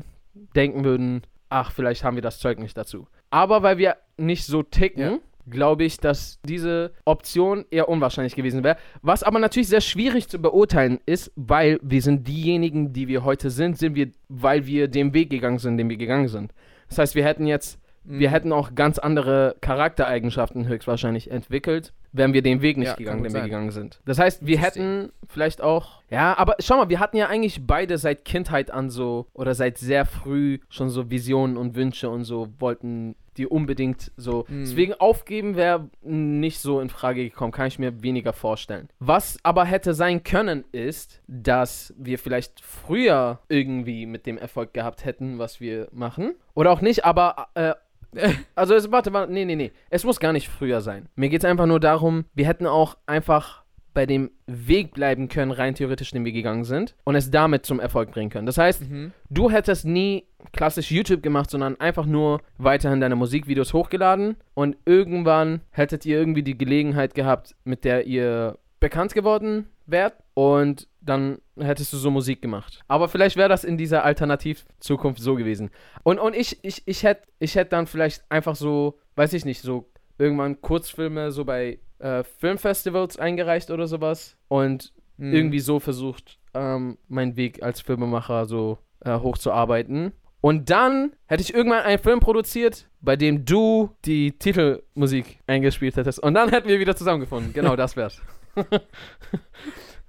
[0.56, 3.08] denken würden, ach, vielleicht haben wir das Zeug nicht dazu.
[3.30, 5.18] Aber weil wir nicht so ticken, Ja.
[5.50, 8.78] Glaube ich, dass diese Option eher unwahrscheinlich gewesen wäre.
[9.02, 13.50] Was aber natürlich sehr schwierig zu beurteilen ist, weil wir sind diejenigen, die wir heute
[13.50, 16.54] sind, sind wir, weil wir den Weg gegangen sind, den wir gegangen sind.
[16.90, 18.34] Das heißt, wir hätten jetzt, wir Mhm.
[18.34, 19.56] hätten auch ganz andere
[19.94, 23.50] Charaktereigenschaften höchstwahrscheinlich entwickelt, wären wir den Weg nicht Ja, gegangen, den wir sein.
[23.50, 24.02] gegangen sind.
[24.06, 27.98] Das heißt, wir hätten vielleicht auch, ja, aber schau mal, wir hatten ja eigentlich beide
[27.98, 32.48] seit Kindheit an so, oder seit sehr früh schon so Visionen und Wünsche und so,
[32.58, 34.46] wollten die unbedingt so.
[34.48, 34.60] Mhm.
[34.62, 38.90] Deswegen aufgeben wäre nicht so in Frage gekommen, kann ich mir weniger vorstellen.
[39.00, 45.06] Was aber hätte sein können, ist, dass wir vielleicht früher irgendwie mit dem Erfolg gehabt
[45.06, 46.36] hätten, was wir machen.
[46.54, 47.74] Oder auch nicht, aber äh,
[48.56, 49.72] also es, warte, warte, nee, nee, nee.
[49.90, 51.08] Es muss gar nicht früher sein.
[51.16, 55.52] Mir geht es einfach nur darum, wir hätten auch einfach bei dem Weg bleiben können,
[55.52, 58.46] rein theoretisch, den wir gegangen sind, und es damit zum Erfolg bringen können.
[58.46, 59.12] Das heißt, Mhm.
[59.30, 65.62] du hättest nie klassisch YouTube gemacht, sondern einfach nur weiterhin deine Musikvideos hochgeladen und irgendwann
[65.72, 71.92] hättet ihr irgendwie die Gelegenheit gehabt, mit der ihr bekannt geworden wärt und dann hättest
[71.92, 72.82] du so Musik gemacht.
[72.88, 75.70] Aber vielleicht wäre das in dieser Alternativ-Zukunft so gewesen.
[76.04, 79.62] Und, und ich, ich, ich hätte ich hätt dann vielleicht einfach so, weiß ich nicht,
[79.62, 85.34] so irgendwann Kurzfilme so bei äh, Filmfestivals eingereicht oder sowas und Hm.
[85.34, 90.14] irgendwie so versucht, ähm, meinen Weg als Filmemacher so äh, hochzuarbeiten.
[90.42, 96.20] Und dann hätte ich irgendwann einen Film produziert, bei dem du die Titelmusik eingespielt hättest.
[96.20, 97.52] Und dann hätten wir wieder zusammengefunden.
[97.52, 98.22] Genau, das wär's.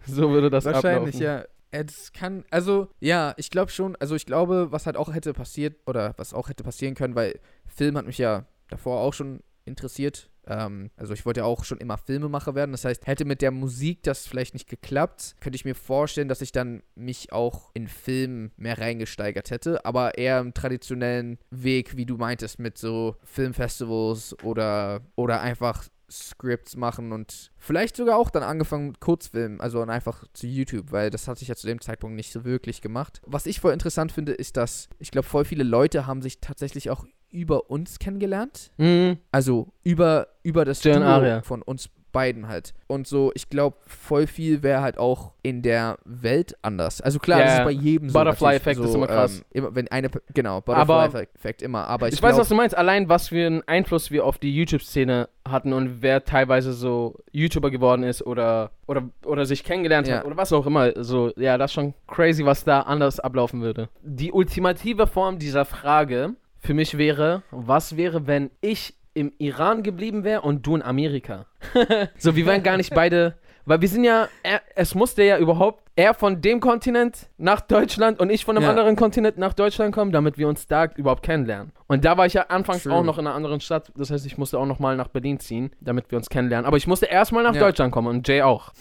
[0.06, 1.20] so würde das Wahrscheinlich, ablaufen.
[1.22, 1.44] ja.
[1.72, 5.32] Ja, Das kann, also, ja, ich glaube schon, also ich glaube, was halt auch hätte
[5.32, 9.40] passiert, oder was auch hätte passieren können, weil Film hat mich ja davor auch schon
[9.64, 10.30] interessiert.
[10.50, 12.72] Ähm, also ich wollte ja auch schon immer Filmemacher werden.
[12.72, 16.42] Das heißt, hätte mit der Musik das vielleicht nicht geklappt, könnte ich mir vorstellen, dass
[16.42, 22.04] ich dann mich auch in Film mehr reingesteigert hätte, aber eher im traditionellen Weg, wie
[22.04, 28.42] du meintest, mit so Filmfestivals oder, oder einfach Scripts machen und vielleicht sogar auch dann
[28.42, 32.16] angefangen mit Kurzfilmen, also einfach zu YouTube, weil das hatte ich ja zu dem Zeitpunkt
[32.16, 33.20] nicht so wirklich gemacht.
[33.24, 36.90] Was ich voll interessant finde, ist, dass ich glaube, voll viele Leute haben sich tatsächlich
[36.90, 38.70] auch über uns kennengelernt.
[38.78, 39.18] Mhm.
[39.30, 41.42] Also über, über das Duo Aria.
[41.42, 42.74] von uns beiden halt.
[42.88, 47.00] Und so, ich glaube, voll viel wäre halt auch in der Welt anders.
[47.00, 48.18] Also klar, Ja, das ist bei jedem so.
[48.18, 49.38] Butterfly-Effekt natürlich, ist immer krass.
[49.38, 51.86] Ähm, immer, wenn eine, genau, Butterfly-Effekt immer.
[51.86, 52.76] Aber ich, Ich, weiß, glaub, was du meinst.
[52.76, 57.70] Allein, was für einen Einfluss wir auf die YouTube-Szene hatten und wer teilweise so YouTuber
[57.70, 60.18] geworden ist oder, oder, oder sich kennengelernt Ja.
[60.18, 60.92] hat oder was auch immer.
[61.04, 63.88] So, ja, das ist schon crazy, was da anders ablaufen würde.
[64.02, 70.24] Die ultimative Form dieser Frage für mich wäre, was wäre, wenn ich im Iran geblieben
[70.24, 71.46] wäre und du in Amerika?
[72.18, 73.34] so, wir wären gar nicht beide.
[73.66, 78.18] Weil wir sind ja, er, es musste ja überhaupt er von dem Kontinent nach Deutschland
[78.18, 78.70] und ich von einem Ja.
[78.70, 81.72] anderen Kontinent nach Deutschland kommen, damit wir uns da überhaupt kennenlernen.
[81.86, 82.94] Und da war ich ja anfangs True.
[82.94, 83.92] auch noch in einer anderen Stadt.
[83.96, 86.64] Das heißt, ich musste auch noch mal nach Berlin ziehen, damit wir uns kennenlernen.
[86.66, 87.60] Aber ich musste erstmal nach Ja.
[87.60, 88.72] Deutschland kommen und Jay auch.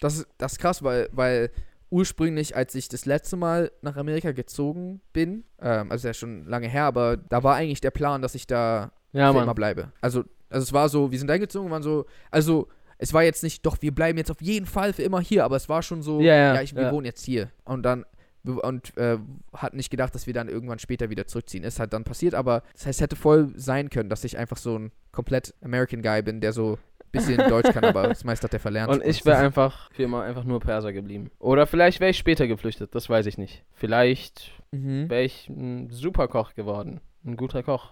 [0.00, 1.50] Das ist, das ist krass, weil, weil
[1.90, 6.68] ursprünglich, als ich das letzte Mal nach Amerika gezogen bin, ähm, also ja schon lange
[6.68, 9.92] her, aber da war eigentlich der Plan, dass ich da ja, für immer bleibe.
[10.00, 12.68] Also, also es war so, wir sind eingezogen, waren so, also
[12.98, 15.56] es war jetzt nicht, doch, wir bleiben jetzt auf jeden Fall für immer hier, aber
[15.56, 16.92] es war schon so, Ja, ja, ich, wir ja.
[16.92, 17.50] wohnen jetzt hier.
[17.64, 18.04] Und dann,
[18.44, 19.18] und äh,
[19.52, 21.64] hatten nicht gedacht, dass wir dann irgendwann später wieder zurückziehen.
[21.64, 24.56] Ist halt dann passiert, aber das heißt, es hätte voll sein können, dass ich einfach
[24.56, 26.78] so ein komplett American Guy bin, der so
[27.16, 28.92] bisschen Deutsch kann, aber das meiste hat er verlernt.
[28.92, 31.30] Und ich wäre einfach für immer einfach nur Perser geblieben.
[31.38, 33.64] Oder vielleicht wäre ich später geflüchtet, das weiß ich nicht.
[33.72, 35.08] Vielleicht Mhm.
[35.08, 37.00] wäre ich ein Superkoch geworden.
[37.24, 37.90] Ein guter Koch.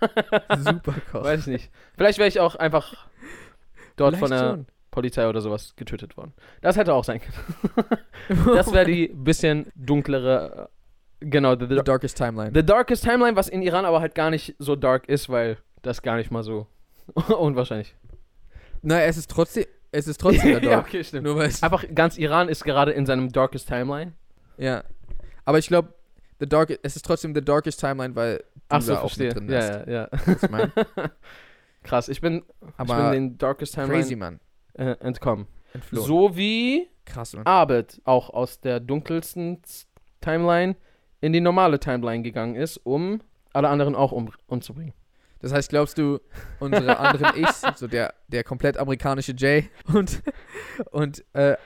[0.58, 1.24] Super Koch.
[1.24, 1.70] Weiß ich nicht.
[1.96, 3.06] Vielleicht wäre ich auch einfach
[3.96, 4.66] dort von Vielleicht der schon.
[4.90, 6.32] Polizei oder sowas getötet worden.
[6.60, 7.98] Das hätte auch sein können.
[8.54, 10.68] Das wäre die bisschen dunklere.
[10.70, 12.50] äh, Genau, the, The the, Darkest Timeline.
[12.52, 16.02] the Darkest Timeline, was in Iran aber halt gar nicht so dark ist, weil das
[16.02, 16.66] gar nicht mal so
[17.38, 17.94] unwahrscheinlich.
[18.82, 21.24] Naja, es ist trotzdem, es ist trotzdem der ja, okay, stimmt.
[21.24, 24.12] Nur weil es, Einfach ganz Iran ist gerade in seinem Darkest Timeline.
[24.58, 24.84] ja.
[25.44, 25.92] Aber ich glaube,
[26.38, 29.30] The Dark, es ist trotzdem The Darkest Timeline, weil du Ach so, da auch verstehe.
[29.30, 29.48] drin.
[29.50, 30.08] Ja, ja, ja.
[30.24, 30.72] Was ich mein.
[31.82, 34.38] Krass, ich bin, ich bin Aber den Darkest Timeline crazy, Mann.
[34.74, 35.46] äh, entkommen.
[35.74, 36.06] Entflohen.
[36.06, 37.44] So wie Krass, Mann.
[37.46, 39.62] Abed auch aus der dunkelsten
[40.20, 40.76] Timeline
[41.20, 43.20] in die normale Timeline gegangen ist, um
[43.52, 44.94] alle anderen auch um, umzubringen.
[45.42, 46.20] Das heißt, glaubst du,
[46.60, 50.22] unsere anderen Ichs, so der, der komplett amerikanische Jay und,
[50.92, 51.56] und äh,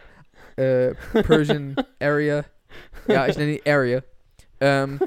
[0.57, 2.45] äh, Persian Area,
[3.07, 4.03] ja, ich nenne die Area,
[4.61, 4.99] ähm,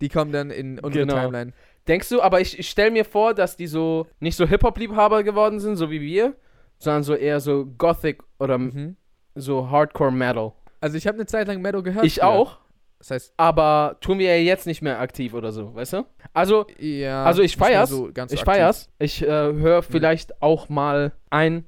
[0.00, 1.20] die kommen dann in unsere Genau.
[1.20, 1.52] Timeline.
[1.86, 5.60] Denkst du, aber ich, ich stelle mir vor, dass die so nicht so Hip-Hop-Liebhaber geworden
[5.60, 6.34] sind, so wie wir,
[6.78, 8.96] sondern so eher so Gothic oder Mhm.
[9.34, 10.52] so Hardcore-Metal.
[10.80, 12.04] Also ich habe eine Zeit lang Metal gehört.
[12.04, 12.26] Ich früher.
[12.28, 12.58] auch,
[12.98, 16.06] Das heißt, aber tun wir ja jetzt nicht mehr aktiv oder so, weißt du?
[16.32, 17.24] Also, ja.
[17.24, 17.90] Also ich feier's.
[17.90, 18.88] So ich feier's.
[18.98, 21.66] Ich äh, höre vielleicht auch mal ein,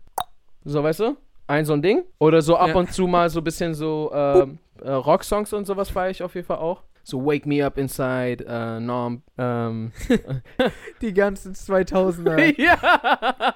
[0.65, 2.05] so weißt du, ein so ein Ding.
[2.19, 2.75] Oder so ab Ja.
[2.77, 6.35] und zu mal so ein bisschen so ähm, äh, Rocksongs und sowas feiere ich auf
[6.35, 6.83] jeden Fall auch.
[7.05, 9.93] So Wake Me Up Inside, äh, Norm, ähm,
[11.01, 12.61] Die ganzen 2000er.
[12.61, 13.55] ja.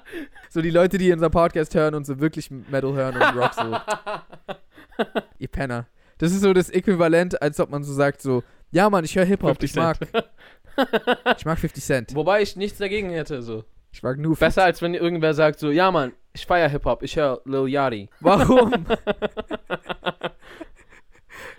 [0.49, 3.77] so die Leute, die unseren Podcast hören und so wirklich Metal hören und Rock so.
[5.39, 5.87] Ihr Penner.
[6.23, 9.25] Das ist so das Äquivalent, als ob man so sagt so, ja Mann, ich höre
[9.25, 9.99] Hip-Hop, 50 ich mag,
[11.37, 12.15] ich mag 50 Cent.
[12.15, 13.65] Wobei ich nichts dagegen hätte, so.
[13.91, 17.17] Ich mag nur Besser als wenn irgendwer sagt so, ja Mann, ich feiere Hip-Hop, ich
[17.17, 18.09] höre Lil Yachty.
[18.21, 18.71] Warum?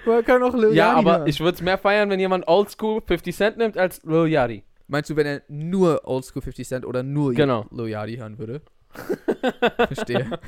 [0.06, 1.28] Man kann auch Lil Ja, Yachty aber hören.
[1.28, 4.63] ich würde es mehr feiern, wenn jemand Oldschool 50 Cent nimmt als Lil Yachty.
[4.88, 7.65] Meinst du, wenn er nur Oldschool 50 Cent oder nur Genau.
[7.71, 8.62] Lil Yachty hören würde?
[9.88, 10.39] Verstehe.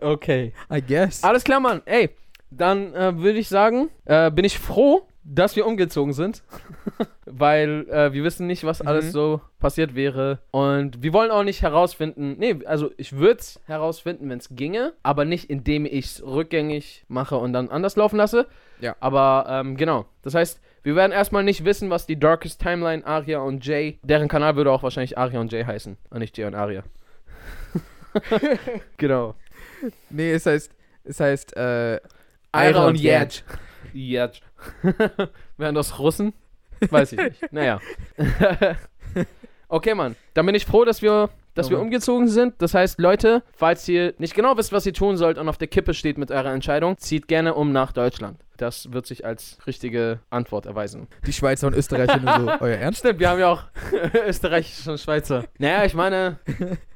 [0.00, 0.52] Okay.
[0.72, 1.24] I guess.
[1.24, 1.82] Alles klar, Mann.
[1.86, 2.10] Ey,
[2.50, 6.42] dann äh, würde ich sagen, äh, bin ich froh, dass wir umgezogen sind.
[7.26, 8.88] Weil äh, wir wissen nicht, was Mhm.
[8.88, 10.38] alles so passiert wäre.
[10.50, 12.36] Und wir wollen auch nicht herausfinden.
[12.38, 14.94] Nee, also ich würde es herausfinden, wenn es ginge.
[15.02, 18.46] Aber nicht, indem ich es rückgängig mache und dann anders laufen lasse.
[18.80, 18.96] Ja.
[19.00, 20.06] Aber ähm, genau.
[20.22, 23.98] Das heißt, wir werden erstmal nicht wissen, was die Darkest Timeline, Aria und Jay.
[24.02, 25.96] Deren Kanal würde auch wahrscheinlich Aria und Jay heißen.
[26.08, 26.82] Und nicht Jay und Aria.
[28.96, 29.34] genau.
[30.08, 30.72] Nee, es heißt,
[31.04, 32.00] Es heißt, äh,
[32.54, 33.42] Ira und Jetsch.
[33.92, 34.40] Jetsch.
[35.56, 36.32] Wären das Russen?
[36.88, 37.52] Weiß ich nicht.
[37.52, 37.80] Naja.
[39.68, 40.16] okay, Mann.
[40.34, 42.54] Dann bin ich froh, dass wir, dass Oh wir umgezogen sind.
[42.58, 45.68] Das heißt, Leute, falls ihr nicht genau wisst, was ihr tun sollt und auf der
[45.68, 48.40] Kippe steht mit eurer Entscheidung, zieht gerne um nach Deutschland.
[48.56, 51.08] Das wird sich als richtige Antwort erweisen.
[51.26, 53.00] Die Schweizer und Österreicher nur so, euer Ernst?
[53.00, 53.64] Stimmt, wir haben ja auch
[54.26, 55.44] Österreichische und Schweizer.
[55.58, 56.38] Naja, ich meine,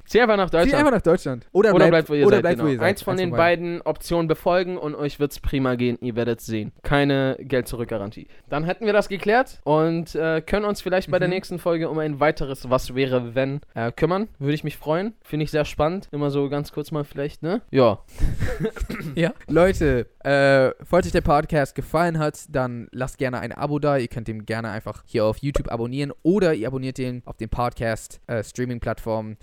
[0.05, 0.75] zieh einfach nach Zieh Deutschland.
[0.79, 1.47] einfach nach Deutschland.
[1.51, 2.41] Oder, Oder bleibt, bleibt, wo ihr oder seid.
[2.43, 2.67] bleibt, genau.
[2.67, 2.87] wo ihr seid.
[2.87, 5.97] Eins von den von beiden Optionen befolgen und euch wird's prima gehen.
[6.01, 6.71] Ihr werdet sehen.
[6.83, 8.27] Keine Geld-Zurück-Garantie.
[8.49, 11.33] Dann hätten wir das geklärt und äh, können uns vielleicht bei der Mhm.
[11.33, 14.27] nächsten Folge um ein weiteres Was wäre, wenn äh, kümmern.
[14.39, 15.13] Würde ich mich freuen.
[15.23, 16.07] Finde ich sehr spannend.
[16.11, 17.61] Immer so ganz kurz mal vielleicht, ne?
[17.71, 17.99] Ja.
[19.15, 19.33] Ja.
[19.47, 23.97] Leute, äh, falls euch der Podcast gefallen hat, dann lasst gerne ein Abo da.
[23.97, 27.49] Ihr könnt ihn gerne einfach hier auf YouTube abonnieren oder ihr abonniert ihn auf den
[27.49, 29.37] Podcast, äh, Streaming-Plattformen,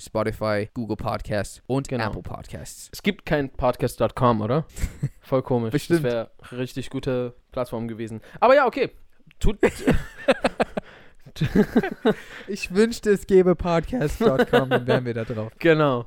[0.53, 2.09] Spotify, Google Podcasts und Genau.
[2.09, 2.89] Apple Podcasts.
[2.93, 4.65] Es gibt kein Podcast.com, oder?
[5.21, 5.73] Voll komisch.
[5.73, 6.05] Bestimmt.
[6.05, 8.21] Das wäre richtig gute Plattform gewesen.
[8.41, 8.91] Aber ja, okay.
[9.39, 9.59] Tut.
[12.47, 15.51] Ich wünschte, es gäbe podcast.com, dann wären wir da drauf.
[15.59, 16.07] Genau.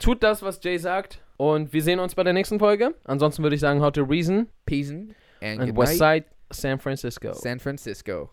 [0.00, 1.20] Tut das, was Jay sagt.
[1.36, 2.94] Und wir sehen uns bei der nächsten Folge.
[3.04, 6.78] Ansonsten würde ich sagen, How to Reason Peace and and good West night, Side San
[6.80, 7.32] Francisco.
[7.34, 8.30] San Francisco.